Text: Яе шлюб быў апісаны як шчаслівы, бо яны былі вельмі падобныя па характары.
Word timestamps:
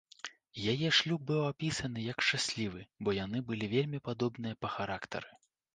Яе 0.71 0.89
шлюб 0.99 1.21
быў 1.33 1.41
апісаны 1.51 2.07
як 2.07 2.25
шчаслівы, 2.29 2.81
бо 3.05 3.09
яны 3.19 3.47
былі 3.53 3.73
вельмі 3.79 4.05
падобныя 4.11 4.61
па 4.65 4.79
характары. 4.81 5.29